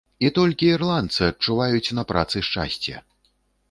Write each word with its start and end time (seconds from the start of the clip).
І 0.27 0.29
толькі 0.37 0.71
ірландцы 0.77 1.21
адчуваюць 1.27 1.95
на 2.01 2.09
працы 2.15 2.47
шчасце. 2.53 3.09